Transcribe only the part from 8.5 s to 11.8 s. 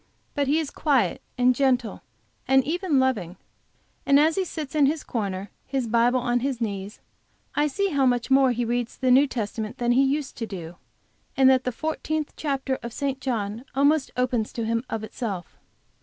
he reads the New Testament than he used to do, and that the